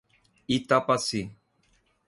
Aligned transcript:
Itapaci 0.55 1.21